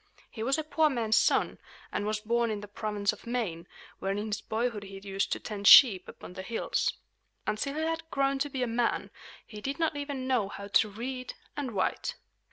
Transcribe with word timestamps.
He 0.31 0.41
was 0.41 0.57
a 0.57 0.63
poor 0.63 0.89
man's 0.89 1.15
son, 1.15 1.59
and 1.91 2.07
was 2.07 2.21
born 2.21 2.49
in 2.49 2.61
the 2.61 2.67
province 2.67 3.13
of 3.13 3.27
Maine, 3.27 3.67
where 3.99 4.11
in 4.11 4.17
his 4.25 4.41
boyhood 4.41 4.81
he 4.81 4.97
used 4.99 5.31
to 5.31 5.39
tend 5.39 5.67
sheep 5.67 6.07
upon 6.07 6.33
the 6.33 6.41
hills. 6.41 6.93
Until 7.45 7.75
he 7.75 7.81
had 7.83 8.09
grown 8.09 8.39
to 8.39 8.49
be 8.49 8.63
a 8.63 8.67
man, 8.67 9.11
he 9.45 9.61
did 9.61 9.77
not 9.77 9.95
even 9.95 10.25
know 10.25 10.49
how 10.49 10.69
to 10.69 10.89
read 10.89 11.35
and 11.55 11.73
write. 11.73 12.15